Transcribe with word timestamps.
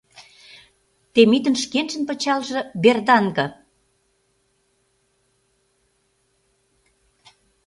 Темитын 1.13 1.55
шкенжын 1.63 2.03
пычалже 2.09 2.61
берданке. 2.81 3.45